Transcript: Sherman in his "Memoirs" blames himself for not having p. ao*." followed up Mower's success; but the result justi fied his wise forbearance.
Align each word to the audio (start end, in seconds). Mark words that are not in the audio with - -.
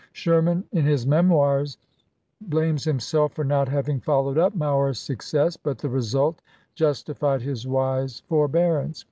Sherman 0.13 0.63
in 0.71 0.83
his 0.83 1.05
"Memoirs" 1.05 1.77
blames 2.41 2.85
himself 2.85 3.33
for 3.33 3.43
not 3.43 3.69
having 3.69 3.99
p. 3.99 3.99
ao*." 3.99 4.05
followed 4.15 4.39
up 4.39 4.55
Mower's 4.55 4.97
success; 4.97 5.57
but 5.57 5.77
the 5.77 5.89
result 5.89 6.41
justi 6.73 7.13
fied 7.13 7.43
his 7.43 7.67
wise 7.67 8.21
forbearance. 8.25 8.99